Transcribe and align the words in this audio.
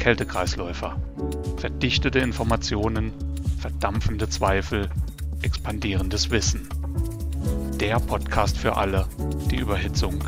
Kältekreisläufer. 0.00 0.98
Verdichtete 1.58 2.20
Informationen, 2.20 3.12
verdampfende 3.58 4.30
Zweifel, 4.30 4.88
expandierendes 5.42 6.30
Wissen. 6.30 6.66
Der 7.78 8.00
Podcast 8.00 8.56
für 8.56 8.78
alle, 8.78 9.06
die 9.50 9.58
Überhitzung 9.58 10.24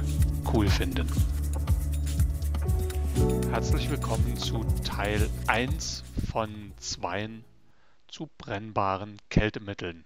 cool 0.53 0.69
finden. 0.69 1.09
Herzlich 3.51 3.91
willkommen 3.91 4.37
zu 4.37 4.63
Teil 4.85 5.31
1 5.47 6.05
von 6.31 6.75
2 6.77 7.31
zu 8.09 8.29
brennbaren 8.37 9.17
Kältemitteln. 9.31 10.05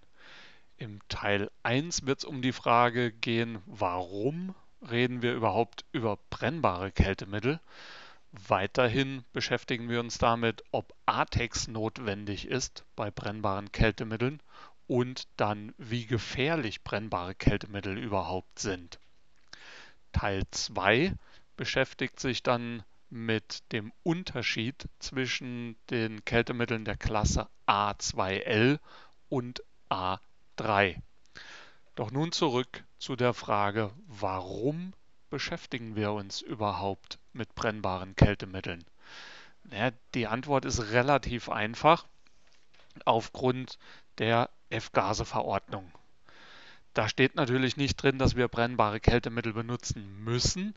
Im 0.76 1.00
Teil 1.08 1.50
1 1.64 2.06
wird 2.06 2.20
es 2.20 2.24
um 2.24 2.40
die 2.40 2.52
Frage 2.52 3.10
gehen, 3.10 3.58
warum 3.66 4.54
reden 4.88 5.22
wir 5.22 5.34
überhaupt 5.34 5.84
über 5.90 6.20
brennbare 6.30 6.92
Kältemittel? 6.92 7.58
Weiterhin 8.48 9.24
beschäftigen 9.32 9.88
wir 9.88 9.98
uns 10.00 10.18
damit, 10.18 10.62
ob 10.70 10.94
ATEX 11.06 11.68
notwendig 11.68 12.46
ist 12.46 12.84
bei 12.94 13.10
brennbaren 13.10 13.72
Kältemitteln 13.72 14.42
und 14.86 15.26
dann, 15.36 15.74
wie 15.78 16.06
gefährlich 16.06 16.84
brennbare 16.84 17.34
Kältemittel 17.34 17.96
überhaupt 17.96 18.58
sind. 18.58 19.00
Teil 20.12 20.42
2 20.50 21.14
beschäftigt 21.56 22.20
sich 22.20 22.42
dann 22.42 22.82
mit 23.08 23.62
dem 23.72 23.92
Unterschied 24.02 24.88
zwischen 24.98 25.76
den 25.90 26.24
Kältemitteln 26.24 26.84
der 26.84 26.96
Klasse 26.96 27.48
A2L 27.66 28.78
und 29.30 29.62
A3. 29.88 31.00
Doch 31.94 32.10
nun 32.10 32.32
zurück 32.32 32.84
zu 32.98 33.16
der 33.16 33.32
Frage, 33.32 33.90
warum 34.06 34.92
beschäftigen 35.30 35.96
wir 35.96 36.12
uns 36.12 36.42
überhaupt 36.42 37.18
mit 37.36 37.54
brennbaren 37.54 38.16
Kältemitteln? 38.16 38.84
Ja, 39.70 39.90
die 40.14 40.26
Antwort 40.26 40.64
ist 40.64 40.92
relativ 40.92 41.48
einfach 41.48 42.06
aufgrund 43.04 43.78
der 44.18 44.50
F-Gase-Verordnung. 44.70 45.90
Da 46.94 47.08
steht 47.08 47.34
natürlich 47.34 47.76
nicht 47.76 47.96
drin, 47.96 48.18
dass 48.18 48.36
wir 48.36 48.48
brennbare 48.48 49.00
Kältemittel 49.00 49.52
benutzen 49.52 50.24
müssen, 50.24 50.74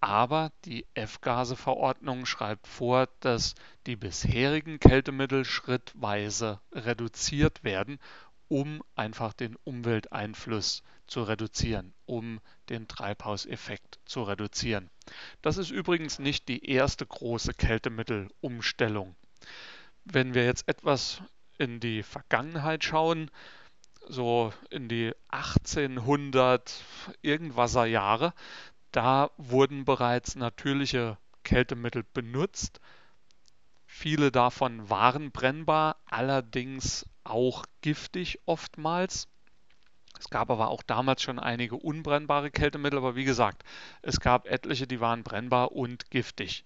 aber 0.00 0.50
die 0.64 0.86
F-Gase-Verordnung 0.94 2.24
schreibt 2.24 2.66
vor, 2.66 3.08
dass 3.20 3.54
die 3.86 3.96
bisherigen 3.96 4.78
Kältemittel 4.78 5.44
schrittweise 5.44 6.60
reduziert 6.72 7.64
werden, 7.64 7.98
um 8.48 8.82
einfach 8.94 9.32
den 9.32 9.56
Umwelteinfluss 9.64 10.82
zu 11.06 11.22
reduzieren, 11.22 11.94
um 12.06 12.40
den 12.68 12.88
Treibhauseffekt 12.88 13.98
zu 14.04 14.22
reduzieren. 14.22 14.90
Das 15.42 15.56
ist 15.56 15.70
übrigens 15.70 16.18
nicht 16.18 16.48
die 16.48 16.70
erste 16.70 17.06
große 17.06 17.54
Kältemittelumstellung. 17.54 19.14
Wenn 20.04 20.34
wir 20.34 20.44
jetzt 20.44 20.68
etwas 20.68 21.22
in 21.58 21.80
die 21.80 22.02
Vergangenheit 22.02 22.84
schauen, 22.84 23.30
so 24.08 24.52
in 24.70 24.88
die 24.88 25.12
1800 25.28 26.82
irgendwaser 27.20 27.84
Jahre, 27.84 28.32
da 28.92 29.30
wurden 29.36 29.84
bereits 29.84 30.34
natürliche 30.34 31.18
Kältemittel 31.42 32.04
benutzt. 32.14 32.80
Viele 34.00 34.30
davon 34.30 34.88
waren 34.88 35.32
brennbar, 35.32 35.96
allerdings 36.08 37.04
auch 37.24 37.64
giftig 37.80 38.38
oftmals. 38.46 39.26
Es 40.20 40.30
gab 40.30 40.50
aber 40.50 40.68
auch 40.68 40.84
damals 40.84 41.20
schon 41.20 41.40
einige 41.40 41.74
unbrennbare 41.74 42.52
Kältemittel, 42.52 42.98
aber 42.98 43.16
wie 43.16 43.24
gesagt, 43.24 43.64
es 44.02 44.20
gab 44.20 44.46
etliche, 44.46 44.86
die 44.86 45.00
waren 45.00 45.24
brennbar 45.24 45.72
und 45.72 46.12
giftig. 46.12 46.64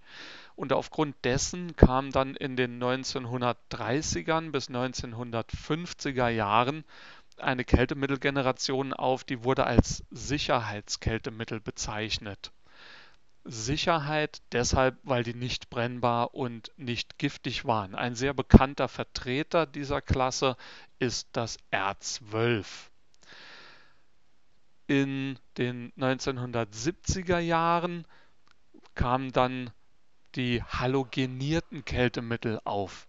Und 0.57 0.75
aufgrund 0.75 1.17
dessen 1.25 1.75
kam 1.75 2.13
dann 2.13 2.37
in 2.37 2.55
den 2.55 2.79
1930ern 2.79 4.51
bis 4.51 4.69
1950er 4.69 6.29
Jahren 6.29 6.85
eine 7.39 7.65
Kältemittelgeneration 7.65 8.93
auf, 8.93 9.25
die 9.25 9.43
wurde 9.43 9.65
als 9.65 10.05
Sicherheitskältemittel 10.11 11.61
bezeichnet. 11.61 12.53
Sicherheit 13.45 14.43
deshalb, 14.53 14.99
weil 15.03 15.25
die 15.25 15.35
nicht 15.35 15.71
brennbar 15.71 16.35
und 16.35 16.73
nicht 16.77 17.19
giftig 17.19 17.65
waren. 17.65 17.95
Ein 17.95 18.15
sehr 18.15 18.35
bekannter 18.35 18.89
Vertreter 18.89 19.67
dieser 19.67 20.01
Klasse 20.01 20.57
ist 20.99 21.29
das 21.33 21.59
R12 21.73 22.65
in 24.93 25.39
den 25.57 25.91
1970er 25.95 27.39
Jahren 27.39 28.07
kamen 28.95 29.33
dann 29.33 29.71
die 30.35 30.63
halogenierten 30.63 31.85
Kältemittel 31.85 32.61
auf. 32.65 33.09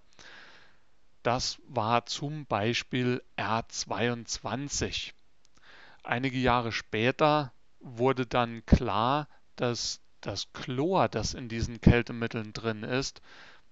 Das 1.24 1.58
war 1.68 2.06
zum 2.06 2.46
Beispiel 2.46 3.22
R22. 3.38 5.12
Einige 6.04 6.38
Jahre 6.38 6.72
später 6.72 7.52
wurde 7.80 8.26
dann 8.26 8.66
klar, 8.66 9.28
dass 9.58 10.02
das 10.26 10.52
Chlor, 10.54 11.10
das 11.10 11.34
in 11.34 11.50
diesen 11.50 11.82
Kältemitteln 11.82 12.54
drin 12.54 12.84
ist, 12.84 13.22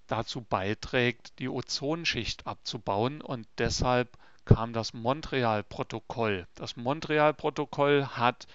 dazu 0.08 0.42
beiträgt, 0.42 1.40
die 1.40 1.50
Ozonschicht 1.50 2.46
abzubauen 2.46 3.22
und 3.22 3.48
deshalb 3.58 4.18
kam 4.46 4.74
das 4.74 4.94
Montreal-Protokoll. 4.94 6.48
Das 6.56 6.76
Montreal-Protokoll 6.76 8.06
hat 8.06 8.48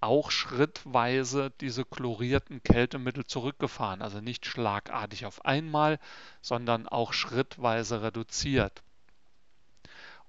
auch 0.00 0.30
schrittweise 0.30 1.52
diese 1.60 1.84
chlorierten 1.84 2.62
Kältemittel 2.62 3.26
zurückgefahren, 3.26 4.02
also 4.02 4.20
nicht 4.20 4.46
schlagartig 4.46 5.26
auf 5.26 5.44
einmal, 5.44 5.98
sondern 6.40 6.88
auch 6.88 7.12
schrittweise 7.12 8.02
reduziert. 8.02 8.82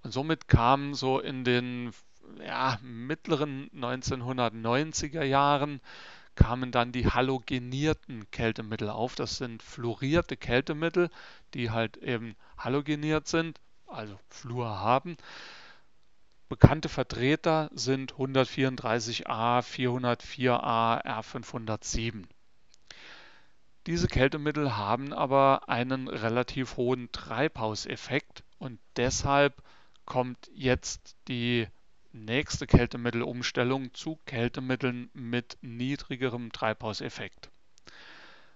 Und 0.04 0.12
somit 0.12 0.48
kamen 0.48 0.94
so 0.94 1.20
in 1.20 1.44
den 1.44 1.92
ja, 2.46 2.80
mittleren 2.82 3.70
1990er 3.72 5.24
Jahren 5.24 5.82
kamen 6.40 6.72
dann 6.72 6.92
die 6.92 7.08
halogenierten 7.08 8.32
Kältemittel 8.32 8.90
auf. 8.90 9.16
Das 9.16 9.38
sind 9.38 9.62
fluorierte 9.62 10.38
Kältemittel, 10.38 11.10
die 11.54 11.70
halt 11.70 11.98
eben 11.98 12.36
halogeniert 12.58 13.28
sind 13.28 13.60
also 13.90 14.18
Fluor 14.30 14.80
haben. 14.80 15.18
Bekannte 16.48 16.90
Vertreter 16.90 17.70
sind 17.74 18.14
134a, 18.14 19.62
404a, 19.62 21.06
R507. 21.06 22.26
Diese 23.86 24.08
Kältemittel 24.08 24.78
haben 24.78 25.14
aber 25.14 25.70
einen 25.70 26.08
relativ 26.08 26.78
hohen 26.78 27.12
Treibhauseffekt 27.12 28.44
und 28.58 28.80
deshalb 28.96 29.62
kommt 30.06 30.50
jetzt 30.54 31.16
die 31.28 31.68
nächste 32.12 32.68
Kältemittelumstellung 32.68 33.94
zu 33.94 34.20
Kältemitteln 34.26 35.10
mit 35.14 35.58
niedrigerem 35.62 36.52
Treibhauseffekt. 36.52 37.50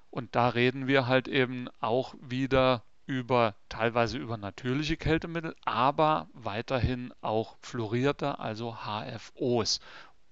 Und 0.09 0.35
da 0.35 0.49
reden 0.49 0.87
wir 0.87 1.07
halt 1.07 1.27
eben 1.27 1.67
auch 1.79 2.15
wieder 2.19 2.83
über 3.05 3.55
teilweise 3.69 4.17
über 4.17 4.37
natürliche 4.37 4.97
Kältemittel, 4.97 5.55
aber 5.65 6.29
weiterhin 6.33 7.13
auch 7.21 7.57
fluorierte, 7.61 8.39
also 8.39 8.77
HFOs 8.85 9.79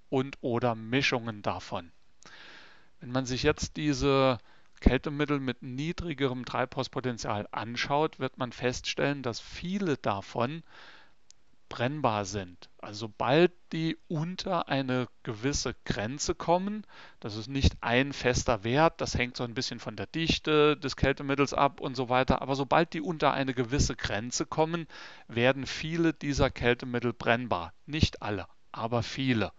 und 0.08 0.38
oder 0.40 0.74
Mischungen 0.74 1.42
davon. 1.42 1.92
Wenn 3.00 3.10
man 3.10 3.26
sich 3.26 3.42
jetzt 3.42 3.76
diese 3.76 4.38
Kältemittel 4.80 5.38
mit 5.38 5.62
niedrigerem 5.62 6.44
Treibhauspotenzial 6.44 7.48
anschaut, 7.50 8.18
wird 8.18 8.38
man 8.38 8.52
feststellen, 8.52 9.22
dass 9.22 9.40
viele 9.40 9.96
davon 9.96 10.62
brennbar 11.68 12.24
sind. 12.24 12.68
Also 12.82 13.06
sobald 13.06 13.52
die 13.72 13.96
unter 14.08 14.68
eine 14.68 15.06
gewisse 15.22 15.76
Grenze 15.84 16.34
kommen, 16.34 16.84
das 17.20 17.36
ist 17.36 17.46
nicht 17.46 17.76
ein 17.80 18.12
fester 18.12 18.64
Wert, 18.64 19.00
das 19.00 19.14
hängt 19.14 19.36
so 19.36 19.44
ein 19.44 19.54
bisschen 19.54 19.78
von 19.78 19.94
der 19.94 20.06
Dichte 20.06 20.76
des 20.76 20.96
Kältemittels 20.96 21.54
ab 21.54 21.80
und 21.80 21.94
so 21.94 22.08
weiter, 22.08 22.42
aber 22.42 22.56
sobald 22.56 22.92
die 22.92 23.00
unter 23.00 23.32
eine 23.32 23.54
gewisse 23.54 23.94
Grenze 23.94 24.46
kommen, 24.46 24.88
werden 25.28 25.64
viele 25.64 26.12
dieser 26.12 26.50
Kältemittel 26.50 27.12
brennbar. 27.12 27.72
Nicht 27.86 28.20
alle, 28.20 28.48
aber 28.72 29.04
viele. 29.04 29.52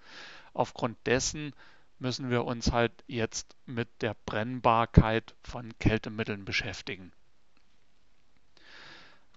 Aufgrund 0.53 0.97
dessen 1.05 1.53
müssen 1.99 2.29
wir 2.29 2.43
uns 2.43 2.73
halt 2.73 3.05
jetzt 3.07 3.55
mit 3.65 3.87
der 4.01 4.17
Brennbarkeit 4.25 5.33
von 5.43 5.71
Kältemitteln 5.79 6.43
beschäftigen. 6.43 7.13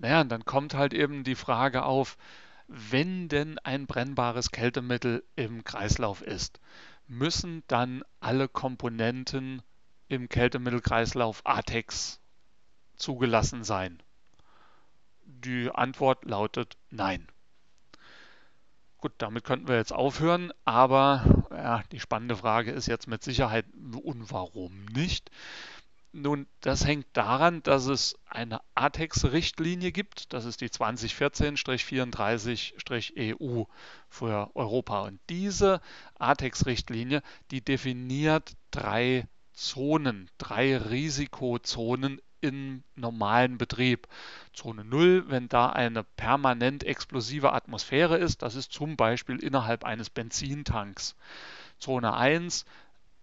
Naja, 0.01 0.23
und 0.23 0.29
dann 0.29 0.45
kommt 0.45 0.75
halt 0.75 0.93
eben 0.93 1.23
die 1.23 1.37
Frage 1.37 1.85
auf, 1.85 2.19
wenn 2.69 3.29
denn 3.29 3.59
ein 3.61 3.87
brennbares 3.87 4.51
Kältemittel 4.51 5.25
im 5.37 5.65
Kreislauf 5.65 6.23
ist, 6.23 6.61
müssen 7.07 7.63
dann 7.69 8.03
alle 8.21 8.49
Komponenten 8.49 9.63
im 10.09 10.29
Kältemittelkreislauf 10.29 11.43
ATEX 11.45 12.21
zugelassen 12.97 13.65
sein? 13.65 14.03
Die 15.25 15.71
Antwort 15.71 16.25
lautet 16.25 16.77
nein. 16.91 17.27
Gut, 18.99 19.13
damit 19.19 19.45
könnten 19.45 19.69
wir 19.69 19.77
jetzt 19.77 19.93
aufhören, 19.93 20.53
aber 20.65 21.47
ja, 21.51 21.83
die 21.93 22.01
spannende 22.01 22.37
Frage 22.37 22.73
ist 22.73 22.87
jetzt 22.87 23.07
mit 23.07 23.23
Sicherheit, 23.23 23.67
und 23.75 24.33
warum 24.33 24.87
nicht? 24.87 25.31
Nun, 26.19 26.47
das 26.63 26.87
hängt 26.87 27.09
daran, 27.13 27.63
dass 27.63 27.89
es 27.89 28.19
eine 28.25 28.63
ATEX-Richtlinie 28.75 29.93
gibt. 29.93 30.33
Das 30.33 30.47
ist 30.47 30.63
die 30.63 30.71
2014-34-EU 30.71 33.65
für 34.09 34.51
Europa. 34.55 35.03
Und 35.03 35.21
diese 35.29 35.83
ATEX-Richtlinie, 36.19 37.21
die 37.51 37.63
definiert 37.63 38.57
drei 38.71 39.29
Zonen, 39.53 40.31
drei 40.39 40.79
Risikozonen 40.79 42.23
im 42.41 42.83
normalen 42.95 43.59
Betrieb. 43.59 44.09
Zone 44.55 44.87
0, 44.87 45.29
wenn 45.29 45.51
da 45.51 45.69
eine 45.69 46.03
permanent 46.03 46.83
explosive 46.85 47.53
Atmosphäre 47.53 48.17
ist, 48.17 48.41
das 48.41 48.55
ist 48.55 48.73
zum 48.73 48.97
Beispiel 48.97 49.43
innerhalb 49.43 49.85
eines 49.85 50.09
Benzintanks. 50.09 51.15
Zone 51.79 52.15
1, 52.15 52.65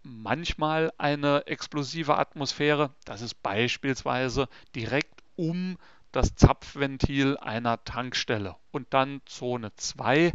manchmal 0.03 0.93
eine 0.97 1.47
explosive 1.47 2.17
Atmosphäre. 2.17 2.93
Das 3.05 3.21
ist 3.21 3.41
beispielsweise 3.41 4.47
direkt 4.75 5.23
um 5.35 5.77
das 6.11 6.35
Zapfventil 6.35 7.37
einer 7.37 7.83
Tankstelle. 7.83 8.55
Und 8.71 8.93
dann 8.93 9.21
Zone 9.25 9.73
2, 9.75 10.33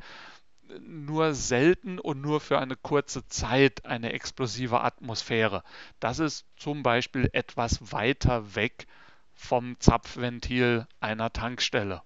nur 0.81 1.35
selten 1.35 1.99
und 1.99 2.21
nur 2.21 2.41
für 2.41 2.59
eine 2.59 2.77
kurze 2.77 3.27
Zeit 3.29 3.87
eine 3.87 4.13
explosive 4.13 4.81
Atmosphäre. 4.81 5.63
Das 6.01 6.19
ist 6.19 6.47
zum 6.57 6.83
Beispiel 6.83 7.31
etwas 7.33 7.93
weiter 7.93 8.55
weg 8.55 8.87
vom 9.35 9.79
Zapfventil 9.81 10.87
einer 11.01 11.33
Tankstelle. 11.33 12.03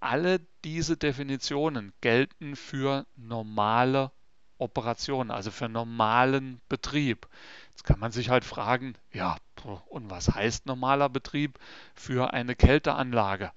Alle 0.00 0.40
diese 0.64 0.96
Definitionen 0.96 1.92
gelten 2.00 2.54
für 2.54 3.06
normale 3.16 4.12
Operation, 4.58 5.30
also 5.30 5.50
für 5.50 5.68
normalen 5.68 6.60
Betrieb. 6.68 7.28
Jetzt 7.70 7.84
kann 7.84 8.00
man 8.00 8.12
sich 8.12 8.30
halt 8.30 8.44
fragen, 8.44 8.94
ja, 9.12 9.36
und 9.88 10.10
was 10.10 10.34
heißt 10.34 10.66
normaler 10.66 11.08
Betrieb 11.08 11.58
für 11.94 12.32
eine 12.32 12.54
Kälteanlage? 12.54 13.52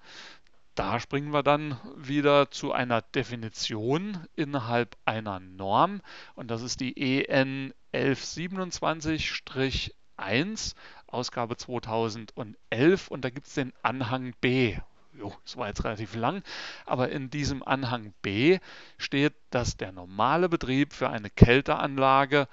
Da 0.76 1.00
springen 1.00 1.34
wir 1.34 1.44
dann 1.44 1.78
wieder 1.98 2.50
zu 2.50 2.72
einer 2.72 3.02
Definition 3.02 4.26
innerhalb 4.36 4.96
einer 5.06 5.40
Norm 5.40 6.02
und 6.36 6.50
das 6.50 6.62
ist 6.62 6.80
die 6.80 6.98
EN 6.98 7.74
1127-1, 7.94 10.76
Ausgabe 11.08 11.58
2011 11.58 13.10
und 13.10 13.26
da 13.26 13.30
gibt 13.30 13.48
es 13.48 13.56
den 13.56 13.74
Anhang 13.84 14.34
B 14.40 14.78
jo, 15.14 15.34
das 15.44 15.58
war 15.58 15.68
jetzt 15.68 15.84
relativ 15.84 16.16
lang, 16.16 16.44
aber 16.86 17.10
in 17.10 17.30
diesem 17.30 17.64
Anhang 17.64 18.14
B 18.22 18.60
steht, 18.98 19.34
dass 19.50 19.78
der 19.78 19.92
normale 19.92 20.50
Betrieb 20.50 20.94
für 20.94 21.10
eine 21.10 21.30
Kälteanlage 21.30 22.48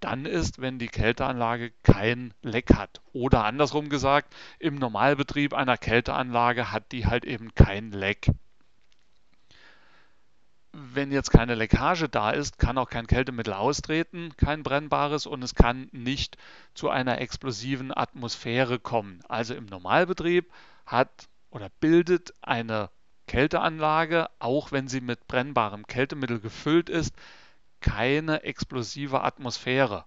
dann 0.00 0.26
ist, 0.26 0.60
wenn 0.60 0.78
die 0.78 0.88
Kälteanlage 0.88 1.72
kein 1.82 2.34
Leck 2.42 2.74
hat. 2.74 3.00
Oder 3.12 3.44
andersrum 3.44 3.88
gesagt, 3.88 4.34
im 4.58 4.74
Normalbetrieb 4.74 5.54
einer 5.54 5.78
Kälteanlage 5.78 6.70
hat 6.72 6.92
die 6.92 7.06
halt 7.06 7.24
eben 7.24 7.54
kein 7.54 7.90
Leck. 7.90 8.30
Wenn 10.72 11.12
jetzt 11.12 11.30
keine 11.30 11.54
Leckage 11.54 12.08
da 12.08 12.32
ist, 12.32 12.58
kann 12.58 12.76
auch 12.76 12.90
kein 12.90 13.06
Kältemittel 13.06 13.54
austreten, 13.54 14.34
kein 14.36 14.62
brennbares 14.62 15.24
und 15.24 15.42
es 15.42 15.54
kann 15.54 15.88
nicht 15.92 16.36
zu 16.74 16.90
einer 16.90 17.20
explosiven 17.20 17.96
Atmosphäre 17.96 18.80
kommen. 18.80 19.20
Also 19.28 19.54
im 19.54 19.66
Normalbetrieb 19.66 20.52
hat 20.84 21.28
oder 21.54 21.70
bildet 21.80 22.34
eine 22.42 22.90
Kälteanlage, 23.26 24.28
auch 24.40 24.72
wenn 24.72 24.88
sie 24.88 25.00
mit 25.00 25.26
brennbarem 25.28 25.86
Kältemittel 25.86 26.40
gefüllt 26.40 26.90
ist, 26.90 27.14
keine 27.80 28.42
explosive 28.42 29.22
Atmosphäre. 29.22 30.04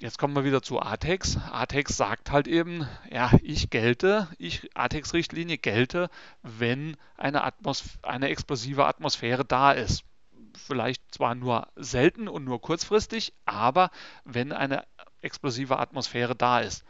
Jetzt 0.00 0.18
kommen 0.18 0.34
wir 0.34 0.44
wieder 0.44 0.62
zu 0.62 0.80
ATEX. 0.80 1.38
ATEX 1.50 1.96
sagt 1.96 2.30
halt 2.30 2.48
eben, 2.48 2.88
ja, 3.10 3.30
ich 3.42 3.70
gelte, 3.70 4.28
ich, 4.38 4.70
ATEX-Richtlinie 4.74 5.58
gelte, 5.58 6.10
wenn 6.42 6.96
eine, 7.16 7.44
Atmos 7.44 7.84
eine 8.02 8.28
explosive 8.28 8.86
Atmosphäre 8.86 9.44
da 9.44 9.72
ist. 9.72 10.04
Vielleicht 10.54 11.02
zwar 11.14 11.34
nur 11.34 11.68
selten 11.76 12.28
und 12.28 12.44
nur 12.44 12.60
kurzfristig, 12.60 13.34
aber 13.44 13.90
wenn 14.24 14.52
eine 14.52 14.84
explosive 15.20 15.78
Atmosphäre 15.78 16.34
da 16.34 16.60
ist 16.60 16.84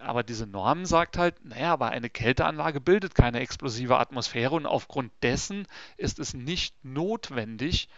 aber 0.00 0.22
diese 0.22 0.46
Norm 0.46 0.84
sagt 0.84 1.18
halt, 1.18 1.44
naja, 1.44 1.72
aber 1.72 1.90
eine 1.90 2.10
Kälteanlage 2.10 2.80
bildet 2.80 3.14
keine 3.14 3.40
explosive 3.40 3.98
Atmosphäre 3.98 4.54
und 4.54 4.66
aufgrund 4.66 5.12
dessen 5.22 5.66
ist 5.96 6.18
es 6.18 6.34
nicht 6.34 6.84
notwendig, 6.84 7.88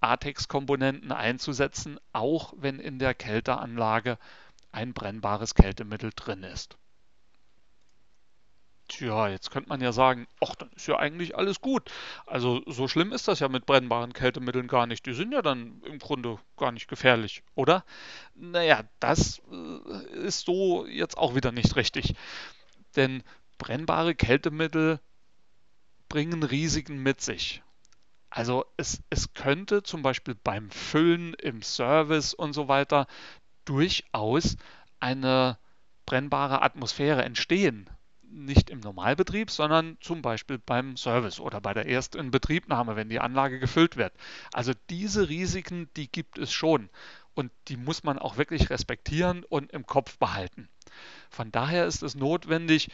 ATEX-Komponenten 0.00 1.12
einzusetzen, 1.12 1.98
auch 2.12 2.52
wenn 2.56 2.78
in 2.78 2.98
der 2.98 3.14
Kälteanlage 3.14 4.18
ein 4.72 4.92
brennbares 4.92 5.54
Kältemittel 5.54 6.10
drin 6.14 6.42
ist. 6.42 6.76
Tja, 8.88 9.28
jetzt 9.28 9.50
könnte 9.50 9.68
man 9.68 9.80
ja 9.80 9.90
sagen, 9.90 10.28
ach, 10.40 10.54
dann 10.54 10.70
ist 10.76 10.86
ja 10.86 10.96
eigentlich 10.96 11.36
alles 11.36 11.60
gut. 11.60 11.90
Also 12.24 12.62
so 12.66 12.86
schlimm 12.86 13.12
ist 13.12 13.26
das 13.26 13.40
ja 13.40 13.48
mit 13.48 13.66
brennbaren 13.66 14.12
Kältemitteln 14.12 14.68
gar 14.68 14.86
nicht. 14.86 15.06
Die 15.06 15.14
sind 15.14 15.32
ja 15.32 15.42
dann 15.42 15.82
im 15.82 15.98
Grunde 15.98 16.38
gar 16.56 16.70
nicht 16.70 16.86
gefährlich, 16.86 17.42
oder? 17.56 17.84
Naja, 18.34 18.84
das 19.00 19.42
äh, 19.50 20.16
ist 20.18 20.46
so 20.46 20.86
jetzt 20.86 21.18
auch 21.18 21.34
wieder 21.34 21.50
nicht 21.50 21.74
richtig. 21.74 22.14
Denn 22.94 23.24
brennbare 23.58 24.14
Kältemittel 24.14 25.00
bringen 26.08 26.44
Risiken 26.44 27.02
mit 27.02 27.20
sich. 27.20 27.62
Also 28.30 28.66
es, 28.76 29.02
es 29.10 29.34
könnte 29.34 29.82
zum 29.82 30.02
Beispiel 30.02 30.36
beim 30.36 30.70
Füllen 30.70 31.34
im 31.34 31.62
Service 31.62 32.34
und 32.34 32.52
so 32.52 32.68
weiter 32.68 33.08
durchaus 33.64 34.56
eine 35.00 35.58
brennbare 36.04 36.62
Atmosphäre 36.62 37.24
entstehen 37.24 37.90
nicht 38.36 38.70
im 38.70 38.80
Normalbetrieb, 38.80 39.50
sondern 39.50 39.96
zum 40.00 40.22
Beispiel 40.22 40.58
beim 40.58 40.96
Service 40.96 41.40
oder 41.40 41.60
bei 41.60 41.74
der 41.74 41.86
Erstinbetriebnahme, 41.86 42.96
wenn 42.96 43.08
die 43.08 43.20
Anlage 43.20 43.58
gefüllt 43.58 43.96
wird. 43.96 44.12
Also 44.52 44.72
diese 44.90 45.28
Risiken, 45.28 45.88
die 45.96 46.10
gibt 46.10 46.38
es 46.38 46.52
schon 46.52 46.90
und 47.34 47.50
die 47.68 47.76
muss 47.76 48.04
man 48.04 48.18
auch 48.18 48.36
wirklich 48.36 48.70
respektieren 48.70 49.44
und 49.44 49.72
im 49.72 49.86
Kopf 49.86 50.18
behalten. 50.18 50.68
Von 51.30 51.50
daher 51.50 51.86
ist 51.86 52.02
es 52.02 52.14
notwendig, 52.14 52.90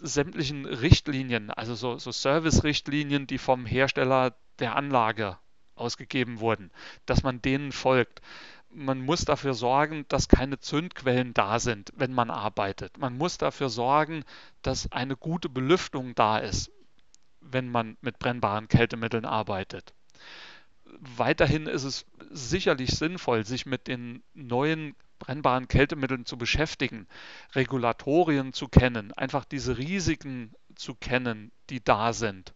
sämtlichen 0.00 0.64
Richtlinien, 0.64 1.50
also 1.50 1.74
so, 1.74 1.98
so 1.98 2.12
Service-Richtlinien, 2.12 3.26
die 3.26 3.38
vom 3.38 3.66
Hersteller 3.66 4.36
der 4.60 4.76
Anlage 4.76 5.38
ausgegeben 5.74 6.40
wurden, 6.40 6.70
dass 7.06 7.22
man 7.22 7.42
denen 7.42 7.72
folgt 7.72 8.20
man 8.70 9.00
muss 9.00 9.24
dafür 9.24 9.54
sorgen, 9.54 10.04
dass 10.08 10.28
keine 10.28 10.58
Zündquellen 10.58 11.34
da 11.34 11.58
sind, 11.58 11.92
wenn 11.96 12.12
man 12.12 12.30
arbeitet. 12.30 12.98
Man 12.98 13.16
muss 13.16 13.38
dafür 13.38 13.68
sorgen, 13.68 14.24
dass 14.62 14.92
eine 14.92 15.16
gute 15.16 15.48
Belüftung 15.48 16.14
da 16.14 16.38
ist, 16.38 16.70
wenn 17.40 17.70
man 17.70 17.96
mit 18.00 18.18
brennbaren 18.18 18.68
Kältemitteln 18.68 19.24
arbeitet. 19.24 19.94
Weiterhin 20.84 21.66
ist 21.66 21.84
es 21.84 22.06
sicherlich 22.30 22.90
sinnvoll, 22.90 23.44
sich 23.44 23.66
mit 23.66 23.86
den 23.86 24.22
neuen 24.34 24.94
brennbaren 25.18 25.68
Kältemitteln 25.68 26.24
zu 26.24 26.38
beschäftigen, 26.38 27.06
Regulatorien 27.54 28.52
zu 28.52 28.68
kennen, 28.68 29.12
einfach 29.12 29.44
diese 29.44 29.78
Risiken 29.78 30.54
zu 30.76 30.94
kennen, 30.94 31.50
die 31.70 31.82
da 31.82 32.12
sind. 32.12 32.54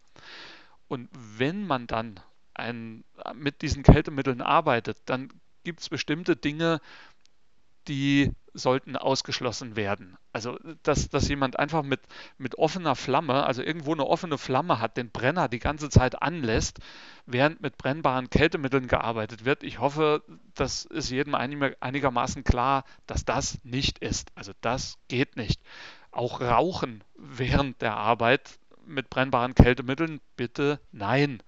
Und 0.87 1.09
wenn 1.11 1.65
man 1.65 1.87
dann 1.87 2.19
ein, 2.53 3.03
mit 3.33 3.61
diesen 3.61 3.83
Kältemitteln 3.83 4.41
arbeitet, 4.41 4.97
dann 5.05 5.29
gibt 5.63 5.81
es 5.81 5.89
bestimmte 5.89 6.35
Dinge, 6.35 6.79
die 7.87 8.31
sollten 8.53 8.95
ausgeschlossen 8.95 9.75
werden. 9.75 10.15
Also, 10.31 10.57
dass, 10.83 11.09
dass 11.09 11.27
jemand 11.27 11.57
einfach 11.57 11.81
mit, 11.81 12.01
mit 12.37 12.57
offener 12.57 12.95
Flamme, 12.95 13.43
also 13.45 13.63
irgendwo 13.63 13.93
eine 13.93 14.05
offene 14.05 14.37
Flamme 14.37 14.79
hat, 14.79 14.95
den 14.95 15.09
Brenner 15.09 15.49
die 15.49 15.59
ganze 15.59 15.89
Zeit 15.89 16.21
anlässt, 16.21 16.79
während 17.25 17.61
mit 17.61 17.77
brennbaren 17.77 18.29
Kältemitteln 18.29 18.87
gearbeitet 18.87 19.43
wird. 19.45 19.63
Ich 19.63 19.79
hoffe, 19.79 20.23
das 20.53 20.85
ist 20.85 21.09
jedem 21.09 21.33
einigermaßen 21.35 22.43
klar, 22.43 22.83
dass 23.07 23.25
das 23.25 23.59
nicht 23.63 23.99
ist. 23.99 24.31
Also, 24.35 24.51
das 24.61 24.97
geht 25.07 25.35
nicht. 25.35 25.61
Auch 26.11 26.41
Rauchen 26.41 27.03
während 27.15 27.81
der 27.81 27.97
Arbeit 27.97 28.59
mit 28.85 29.09
brennbaren 29.09 29.55
Kältemitteln, 29.55 30.21
bitte 30.35 30.79
nein 30.91 31.41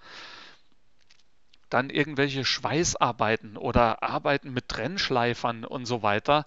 dann 1.70 1.90
irgendwelche 1.90 2.46
Schweißarbeiten 2.46 3.58
oder 3.58 4.04
Arbeiten 4.04 4.54
mit 4.54 4.70
Trennschleifern 4.70 5.66
und 5.66 5.86
so 5.86 6.04
weiter. 6.04 6.46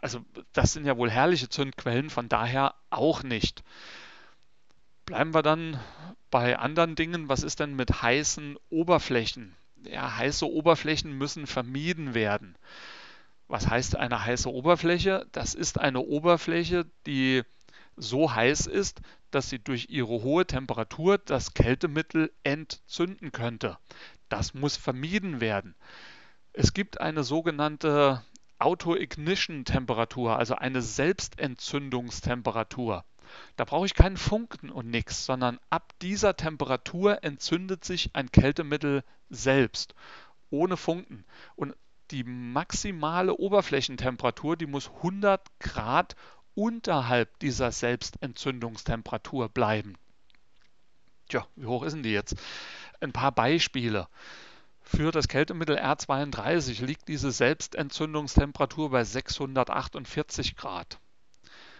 Also 0.00 0.20
das 0.52 0.72
sind 0.72 0.86
ja 0.86 0.96
wohl 0.96 1.10
herrliche 1.10 1.48
Zündquellen, 1.48 2.10
von 2.10 2.28
daher 2.28 2.74
auch 2.90 3.22
nicht. 3.22 3.62
Bleiben 5.04 5.34
wir 5.34 5.42
dann 5.42 5.78
bei 6.30 6.58
anderen 6.58 6.96
Dingen. 6.96 7.28
Was 7.28 7.42
ist 7.42 7.60
denn 7.60 7.76
mit 7.76 8.02
heißen 8.02 8.56
Oberflächen? 8.70 9.54
Ja, 9.84 10.16
heiße 10.16 10.50
Oberflächen 10.50 11.16
müssen 11.16 11.46
vermieden 11.46 12.14
werden. 12.14 12.56
Was 13.46 13.68
heißt 13.68 13.94
eine 13.96 14.24
heiße 14.24 14.52
Oberfläche? 14.52 15.26
Das 15.30 15.54
ist 15.54 15.78
eine 15.78 16.00
Oberfläche, 16.00 16.86
die 17.06 17.44
so 17.96 18.34
heiß 18.34 18.66
ist, 18.66 19.00
dass 19.30 19.48
sie 19.48 19.58
durch 19.58 19.86
ihre 19.88 20.22
hohe 20.22 20.46
Temperatur 20.46 21.18
das 21.18 21.54
Kältemittel 21.54 22.32
entzünden 22.42 23.32
könnte. 23.32 23.78
Das 24.28 24.54
muss 24.54 24.76
vermieden 24.76 25.40
werden. 25.40 25.76
Es 26.52 26.74
gibt 26.74 27.00
eine 27.00 27.22
sogenannte 27.22 28.24
Auto-Ignition-Temperatur, 28.58 30.36
also 30.36 30.54
eine 30.54 30.82
Selbstentzündungstemperatur. 30.82 33.04
Da 33.56 33.64
brauche 33.64 33.86
ich 33.86 33.94
keinen 33.94 34.16
Funken 34.16 34.70
und 34.70 34.88
nichts, 34.88 35.26
sondern 35.26 35.58
ab 35.68 35.92
dieser 36.00 36.36
Temperatur 36.36 37.24
entzündet 37.24 37.84
sich 37.84 38.10
ein 38.14 38.30
Kältemittel 38.30 39.02
selbst, 39.28 39.94
ohne 40.50 40.76
Funken. 40.76 41.24
Und 41.56 41.74
die 42.10 42.24
maximale 42.24 43.34
Oberflächentemperatur, 43.34 44.56
die 44.56 44.66
muss 44.66 44.88
100 44.88 45.42
Grad 45.58 46.14
unterhalb 46.54 47.38
dieser 47.40 47.72
Selbstentzündungstemperatur 47.72 49.48
bleiben. 49.48 49.96
Tja, 51.28 51.44
wie 51.56 51.66
hoch 51.66 51.82
ist 51.82 51.94
denn 51.94 52.04
die 52.04 52.12
jetzt? 52.12 52.36
Ein 53.00 53.12
paar 53.12 53.32
Beispiele. 53.32 54.08
Für 54.80 55.10
das 55.10 55.28
Kältemittel 55.28 55.78
R32 55.78 56.84
liegt 56.84 57.08
diese 57.08 57.32
Selbstentzündungstemperatur 57.32 58.90
bei 58.90 59.04
648 59.04 60.56
Grad. 60.56 60.98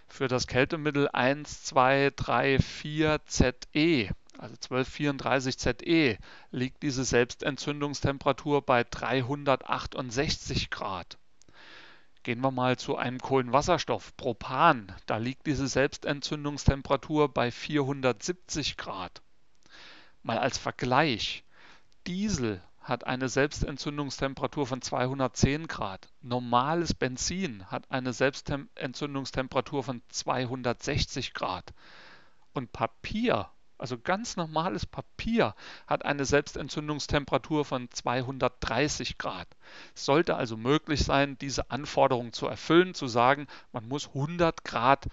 Für 0.09 0.29
das 0.29 0.47
Kältemittel 0.47 1.09
1, 1.13 1.65
2, 1.65 2.13
3, 2.17 2.59
4 2.59 3.21
ZE, 3.27 4.11
also 4.39 4.55
1234 4.55 5.59
ZE, 5.59 6.19
liegt 6.51 6.83
diese 6.83 7.05
Selbstentzündungstemperatur 7.05 8.63
bei 8.63 8.85
368 8.85 10.71
Grad. 10.71 11.19
Gehen 12.23 12.41
wir 12.41 12.51
mal 12.51 12.77
zu 12.77 12.97
einem 12.97 13.21
Kohlenwasserstoff, 13.21 14.17
Propan. 14.17 14.93
Da 15.07 15.17
liegt 15.19 15.47
diese 15.47 15.69
Selbstentzündungstemperatur 15.69 17.33
bei 17.33 17.51
470 17.53 18.77
Grad. 18.77 19.23
Mal 20.27 20.39
als 20.39 20.59
Vergleich. 20.59 21.45
Diesel 22.09 22.61
hat 22.81 23.07
eine 23.07 23.29
Selbstentzündungstemperatur 23.29 24.67
von 24.67 24.83
210 24.83 25.69
Grad. 25.69 26.09
Normales 26.21 26.95
Benzin 26.95 27.65
hat 27.71 27.89
eine 27.93 28.13
Selbstentzündungstemperatur 28.13 29.85
von 29.85 30.03
260 30.09 31.33
Grad. 31.33 31.73
Und 32.55 32.73
Papier, 32.73 33.49
also 33.79 33.99
ganz 33.99 34.37
normales 34.37 34.85
Papier, 34.85 35.55
hat 35.87 36.05
eine 36.05 36.25
Selbstentzündungstemperatur 36.25 37.65
von 37.65 37.89
230 37.89 39.19
Grad. 39.19 39.47
Es 39.95 40.07
sollte 40.07 40.35
also 40.35 40.57
möglich 40.57 41.05
sein, 41.05 41.39
diese 41.39 41.71
Anforderung 41.71 42.33
zu 42.33 42.49
erfüllen, 42.49 42.95
zu 42.95 43.07
sagen, 43.07 43.47
man 43.71 43.87
muss 43.87 44.09
100 44.09 44.65
Grad 44.65 45.07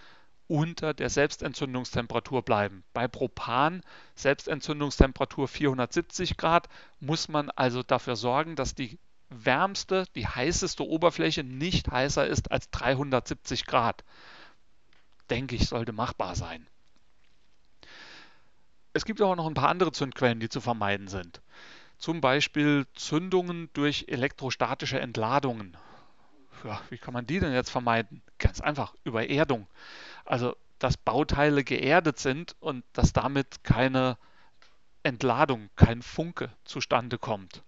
unter 0.47 0.93
der 0.93 1.09
Selbstentzündungstemperatur 1.09 2.41
bleiben. 2.41 2.83
Bei 2.93 3.07
Propan, 3.07 3.81
Selbstentzündungstemperatur 4.15 5.47
470 5.47 6.37
Grad, 6.37 6.69
muss 6.99 7.27
man 7.27 7.49
also 7.51 7.83
dafür 7.83 8.15
sorgen, 8.15 8.55
dass 8.55 8.75
die 8.75 8.99
wärmste, 9.29 10.05
die 10.15 10.27
heißeste 10.27 10.85
Oberfläche 10.87 11.43
nicht 11.43 11.89
heißer 11.89 12.27
ist 12.27 12.51
als 12.51 12.69
370 12.71 13.65
Grad. 13.65 14.03
Denke 15.29 15.55
ich, 15.55 15.67
sollte 15.67 15.93
machbar 15.93 16.35
sein. 16.35 16.67
Es 18.93 19.05
gibt 19.05 19.21
aber 19.21 19.35
noch 19.35 19.47
ein 19.47 19.55
paar 19.55 19.69
andere 19.69 19.91
Zündquellen, 19.91 20.39
die 20.39 20.49
zu 20.49 20.61
vermeiden 20.61 21.07
sind. 21.07 21.41
Zum 21.97 22.21
Beispiel 22.21 22.85
Zündungen 22.93 23.69
durch 23.73 24.05
elektrostatische 24.07 24.99
Entladungen. 24.99 25.77
Ja, 26.63 26.79
wie 26.89 26.97
kann 26.97 27.13
man 27.13 27.25
die 27.25 27.39
denn 27.39 27.53
jetzt 27.53 27.71
vermeiden? 27.71 28.21
Ganz 28.37 28.61
einfach, 28.61 28.93
über 29.03 29.27
Erdung. 29.27 29.67
Also, 30.25 30.55
dass 30.79 30.97
Bauteile 30.97 31.63
geerdet 31.63 32.19
sind 32.19 32.55
und 32.59 32.83
dass 32.93 33.13
damit 33.13 33.63
keine 33.63 34.17
Entladung, 35.03 35.69
kein 35.75 36.01
Funke 36.01 36.51
zustande 36.65 37.17
kommt. 37.17 37.63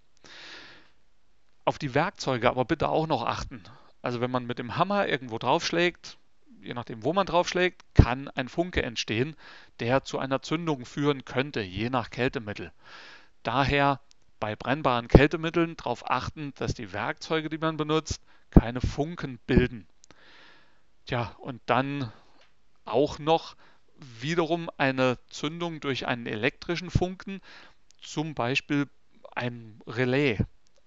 Auf 1.64 1.78
die 1.78 1.94
Werkzeuge 1.94 2.48
aber 2.48 2.64
bitte 2.64 2.88
auch 2.88 3.06
noch 3.06 3.24
achten. 3.24 3.62
Also 4.02 4.20
wenn 4.20 4.30
man 4.30 4.46
mit 4.46 4.58
dem 4.58 4.76
Hammer 4.76 5.08
irgendwo 5.08 5.38
draufschlägt, 5.38 6.18
je 6.62 6.74
nachdem 6.74 7.04
wo 7.04 7.12
man 7.12 7.26
draufschlägt, 7.26 7.82
kann 7.94 8.28
ein 8.28 8.48
Funke 8.48 8.82
entstehen, 8.82 9.36
der 9.80 10.04
zu 10.04 10.18
einer 10.18 10.42
Zündung 10.42 10.84
führen 10.84 11.24
könnte, 11.24 11.60
je 11.60 11.90
nach 11.90 12.10
Kältemittel. 12.10 12.72
Daher 13.42 14.00
bei 14.40 14.56
brennbaren 14.56 15.08
Kältemitteln 15.08 15.76
darauf 15.76 16.10
achten, 16.10 16.52
dass 16.56 16.74
die 16.74 16.92
Werkzeuge, 16.92 17.48
die 17.48 17.58
man 17.58 17.76
benutzt, 17.76 18.20
keine 18.50 18.80
Funken 18.80 19.38
bilden. 19.46 19.86
Tja, 21.06 21.34
und 21.38 21.60
dann 21.66 22.12
auch 22.86 23.18
noch 23.18 23.56
wiederum 24.20 24.70
eine 24.76 25.18
Zündung 25.28 25.80
durch 25.80 26.06
einen 26.06 26.26
elektrischen 26.26 26.90
Funken, 26.90 27.40
zum 28.00 28.34
Beispiel 28.34 28.88
ein 29.34 29.80
Relais. 29.86 30.38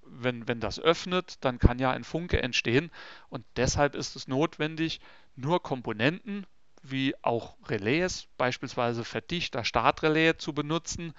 Wenn, 0.01 0.47
wenn 0.47 0.59
das 0.59 0.79
öffnet, 0.79 1.37
dann 1.41 1.59
kann 1.59 1.77
ja 1.77 1.91
ein 1.91 2.03
Funke 2.03 2.41
entstehen 2.41 2.89
und 3.29 3.45
deshalb 3.57 3.93
ist 3.93 4.15
es 4.15 4.27
notwendig, 4.27 5.01
nur 5.35 5.61
Komponenten 5.61 6.47
wie 6.81 7.13
auch 7.21 7.57
Relais, 7.67 8.27
beispielsweise 8.37 9.03
Verdichter, 9.03 9.63
Startrelais 9.63 10.37
zu 10.37 10.53
benutzen, 10.53 11.13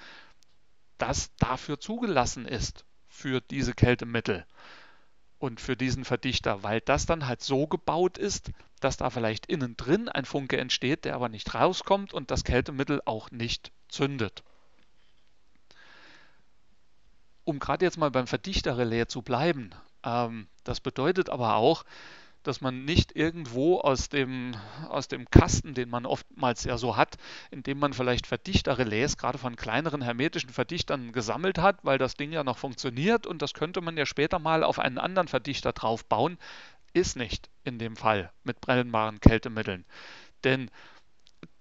das 0.99 1.35
dafür 1.37 1.79
zugelassen 1.79 2.47
ist 2.47 2.85
für 3.09 3.41
diese 3.41 3.75
Kältemittel 3.75 4.45
und 5.39 5.61
für 5.61 5.77
diesen 5.77 6.05
Verdichter, 6.05 6.63
weil 6.63 6.81
das 6.81 7.07
dann 7.07 7.27
halt 7.27 7.43
so 7.43 7.67
gebaut 7.67 8.19
ist, 8.19 8.51
dass 8.81 8.97
da 8.97 9.11
vielleicht 9.11 9.47
innen 9.47 9.77
drin 9.77 10.09
ein 10.09 10.25
Funke 10.25 10.59
entsteht, 10.59 11.05
der 11.05 11.15
aber 11.15 11.29
nicht 11.29 11.55
rauskommt 11.55 12.13
und 12.13 12.31
das 12.31 12.45
Kältemittel 12.45 13.01
auch 13.05 13.31
nicht 13.31 13.73
zündet. 13.89 14.43
Um 17.45 17.59
gerade 17.59 17.85
jetzt 17.85 17.99
mal 17.99 18.11
beim 18.11 18.27
Verdichterrelais 18.27 19.07
zu 19.09 19.23
bleiben, 19.23 19.71
ähm, 20.05 20.47
das 20.65 20.81
bedeutet 20.81 21.31
aber 21.31 21.57
auch, 21.57 21.85
dass 22.43 22.61
man 22.61 22.85
nicht 22.85 23.15
irgendwo 23.17 23.81
aus 23.81 24.09
dem, 24.09 24.57
aus 24.89 25.09
dem 25.09 25.29
Kasten, 25.31 25.75
den 25.75 25.91
man 25.91 26.07
oftmals 26.07 26.65
ja 26.65 26.79
so 26.79 26.97
hat, 26.97 27.17
indem 27.51 27.79
man 27.79 27.93
vielleicht 27.93 28.27
Verdichterrelais 28.27 29.17
gerade 29.19 29.37
von 29.39 29.57
kleineren 29.57 30.01
hermetischen 30.01 30.51
Verdichtern 30.51 31.13
gesammelt 31.13 31.59
hat, 31.59 31.79
weil 31.83 31.99
das 31.99 32.15
Ding 32.15 32.33
ja 32.33 32.43
noch 32.43 32.57
funktioniert 32.59 33.27
und 33.27 33.43
das 33.43 33.53
könnte 33.53 33.81
man 33.81 33.97
ja 33.97 34.07
später 34.07 34.39
mal 34.39 34.65
auf 34.65 34.79
einen 34.79 34.99
anderen 34.99 35.29
Verdichter 35.29 35.73
draufbauen, 35.73 36.39
ist 36.93 37.17
nicht 37.17 37.49
in 37.65 37.79
dem 37.79 37.97
Fall 37.97 38.33
mit 38.45 38.61
brennbaren 38.61 39.21
Kältemitteln. 39.21 39.85
Denn 40.45 40.71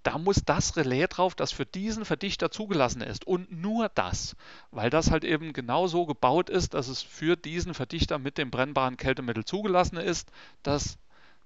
da 0.04 0.18
muss 0.18 0.44
das 0.46 0.78
Relais 0.78 1.08
drauf, 1.08 1.36
das 1.36 1.52
für 1.52 1.66
diesen 1.66 2.06
Verdichter 2.06 2.52
zugelassen 2.52 3.02
ist. 3.02 3.26
Und 3.28 3.52
nur 3.52 3.90
das, 3.90 4.36
weil 4.72 4.90
das 4.90 5.12
halt 5.12 5.24
eben 5.24 5.54
genau 5.54 5.88
so 5.88 6.06
gebaut 6.06 6.50
ist, 6.50 6.74
dass 6.74 6.88
es 6.88 7.02
für 7.02 7.36
diesen 7.36 7.74
Verdichter 7.74 8.18
mit 8.18 8.38
dem 8.38 8.50
brennbaren 8.50 8.98
Kältemittel 8.98 9.44
zugelassen 9.46 9.98
ist, 9.98 10.32
dass 10.64 10.98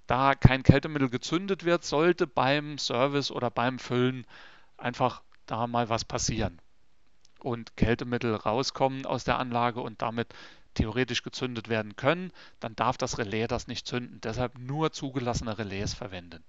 da 0.06 0.36
kein 0.36 0.64
Kältemittel 0.64 1.10
gezündet 1.10 1.66
wird, 1.66 1.84
sollte 1.84 2.28
beim 2.28 2.78
Service 2.78 3.32
oder 3.32 3.50
beim 3.50 3.80
Füllen 3.80 4.26
einfach 4.78 5.24
da 5.46 5.66
mal 5.68 5.90
was 5.90 6.06
passieren 6.06 6.60
und 7.40 7.76
Kältemittel 7.76 8.36
rauskommen 8.36 9.06
aus 9.06 9.24
der 9.24 9.40
Anlage 9.40 9.82
und 9.82 10.02
damit 10.02 10.34
theoretisch 10.74 11.24
gezündet 11.24 11.70
werden 11.70 11.96
können, 11.96 12.32
dann 12.60 12.76
darf 12.76 12.98
das 12.98 13.18
Relais 13.18 13.48
das 13.48 13.68
nicht 13.68 13.88
zünden. 13.88 14.20
Deshalb 14.22 14.58
nur 14.58 14.92
zugelassene 14.92 15.58
Relais 15.58 15.94
verwenden. 15.94 16.44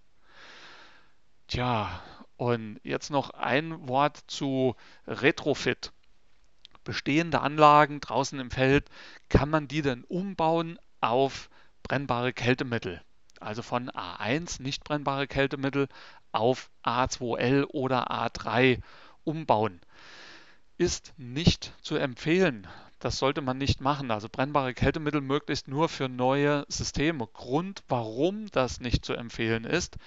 Tja, 1.49 2.03
und 2.37 2.81
jetzt 2.83 3.11
noch 3.11 3.31
ein 3.31 3.89
Wort 3.89 4.25
zu 4.27 4.75
Retrofit. 5.07 5.93
Bestehende 6.85 7.41
Anlagen 7.41 8.01
draußen 8.01 8.39
im 8.39 8.51
Feld, 8.51 8.89
kann 9.29 9.49
man 9.49 9.69
die 9.69 9.83
denn 9.83 10.05
umbauen 10.05 10.79
auf 11.01 11.49
brennbare 11.83 12.33
Kältemittel? 12.33 13.01
Also 13.41 13.63
von 13.63 13.91
A1 13.91 14.63
nicht 14.63 14.85
brennbare 14.85 15.27
Kältemittel 15.27 15.89
auf 16.33 16.71
A2L 16.83 17.65
oder 17.67 18.11
A3 18.11 18.81
umbauen. 19.23 19.81
Ist 20.77 21.15
nicht 21.17 21.73
zu 21.83 21.97
empfehlen. 21.97 22.67
Das 23.05 23.19
sollte 23.19 23.43
man 23.43 23.59
nicht 23.59 23.83
machen. 23.83 24.11
Also 24.11 24.31
brennbare 24.33 24.73
Kältemittel 24.73 25.21
möglichst 25.21 25.69
nur 25.69 25.91
für 25.91 26.09
neue 26.09 26.65
Systeme. 26.69 27.27
Grund, 27.27 27.83
warum 27.87 28.47
das 28.51 28.81
nicht 28.81 29.05
zu 29.05 29.13
empfehlen 29.13 29.65
ist, 29.65 29.99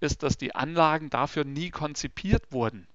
ist, 0.00 0.24
dass 0.24 0.38
die 0.38 0.52
Anlagen 0.52 1.08
dafür 1.08 1.44
nie 1.44 1.70
konzipiert 1.70 2.50
wurden. 2.50 2.88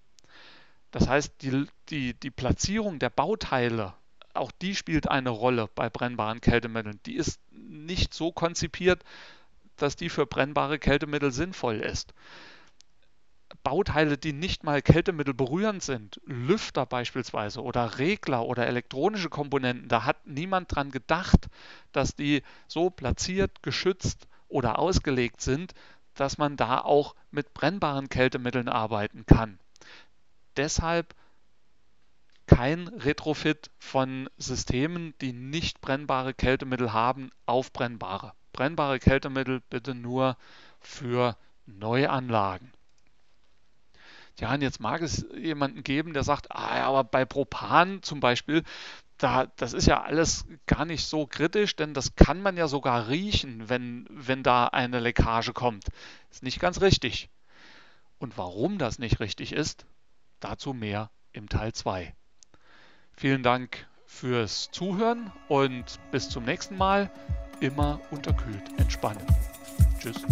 Das 0.91 1.07
heißt, 1.07 1.35
die, 1.43 1.65
die, 1.87 2.13
die 2.15 2.29
Platzierung 2.29 2.99
der 2.99 3.09
Bauteile, 3.09 3.93
auch 4.33 4.51
die 4.51 4.75
spielt 4.75 5.07
eine 5.07 5.29
Rolle 5.29 5.69
bei 5.75 5.89
brennbaren 5.89 6.41
Kältemitteln. 6.41 6.99
Die 7.05 7.15
ist 7.15 7.39
nicht 7.53 8.13
so 8.13 8.33
konzipiert, 8.33 9.01
dass 9.77 9.95
die 9.95 10.09
für 10.09 10.25
brennbare 10.25 10.77
Kältemittel 10.77 11.31
sinnvoll 11.31 11.77
ist. 11.77 12.13
Bauteile, 13.67 14.17
die 14.17 14.31
nicht 14.31 14.63
mal 14.63 14.81
Kältemittel 14.81 15.33
berührend 15.33 15.83
sind, 15.83 16.21
Lüfter 16.25 16.85
beispielsweise 16.85 17.61
oder 17.61 17.99
Regler 17.99 18.45
oder 18.45 18.65
elektronische 18.65 19.27
Komponenten, 19.27 19.89
da 19.89 20.05
hat 20.05 20.25
niemand 20.25 20.73
dran 20.73 20.89
gedacht, 20.89 21.49
dass 21.91 22.15
die 22.15 22.43
so 22.69 22.89
platziert, 22.89 23.61
geschützt 23.63 24.29
oder 24.47 24.79
ausgelegt 24.79 25.41
sind, 25.41 25.73
dass 26.13 26.37
man 26.37 26.55
da 26.55 26.79
auch 26.79 27.13
mit 27.29 27.53
brennbaren 27.53 28.07
Kältemitteln 28.07 28.69
arbeiten 28.69 29.25
kann. 29.25 29.59
Deshalb 30.55 31.13
kein 32.45 32.87
Retrofit 32.87 33.69
von 33.79 34.29
Systemen, 34.37 35.13
die 35.19 35.33
nicht 35.33 35.81
brennbare 35.81 36.33
Kältemittel 36.33 36.93
haben, 36.93 37.31
auf 37.45 37.73
brennbare. 37.73 38.31
brennbare 38.53 38.99
Kältemittel 38.99 39.59
bitte 39.69 39.93
nur 39.93 40.37
für 40.79 41.35
Neuanlagen. 41.65 42.71
Ja, 44.39 44.53
und 44.53 44.61
jetzt 44.61 44.79
mag 44.79 45.01
es 45.01 45.25
jemanden 45.35 45.83
geben, 45.83 46.13
der 46.13 46.23
sagt, 46.23 46.51
ah, 46.51 46.85
aber 46.85 47.03
bei 47.03 47.25
Propan 47.25 48.03
zum 48.03 48.19
Beispiel, 48.19 48.63
da, 49.17 49.47
das 49.55 49.73
ist 49.73 49.87
ja 49.87 50.03
alles 50.03 50.45
gar 50.67 50.85
nicht 50.85 51.05
so 51.05 51.25
kritisch, 51.25 51.75
denn 51.75 51.95
das 51.95 52.15
kann 52.15 52.41
man 52.41 52.55
ja 52.55 52.67
sogar 52.67 53.07
riechen, 53.07 53.67
wenn, 53.67 54.05
wenn 54.09 54.43
da 54.43 54.67
eine 54.67 54.99
Leckage 54.99 55.53
kommt. 55.53 55.85
Ist 56.29 56.43
nicht 56.43 56.59
ganz 56.59 56.81
richtig. 56.81 57.29
Und 58.19 58.37
warum 58.37 58.77
das 58.77 58.99
nicht 58.99 59.19
richtig 59.19 59.53
ist, 59.53 59.85
dazu 60.39 60.73
mehr 60.73 61.09
im 61.31 61.49
Teil 61.49 61.73
2. 61.73 62.13
Vielen 63.13 63.41
Dank 63.41 63.87
fürs 64.05 64.69
Zuhören 64.71 65.31
und 65.47 65.99
bis 66.11 66.29
zum 66.29 66.43
nächsten 66.45 66.77
Mal. 66.77 67.11
Immer 67.59 67.99
unterkühlt 68.11 68.61
entspannen. 68.77 69.25
Tschüss. 69.99 70.23